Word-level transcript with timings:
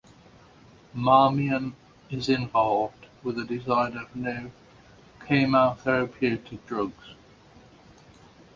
Marmion 0.95 1.75
is 2.09 2.27
involved 2.27 3.05
with 3.21 3.35
the 3.35 3.45
design 3.45 3.95
of 3.95 4.15
new 4.15 4.51
chemotherapeutic 5.27 6.65
drugs. 6.65 7.13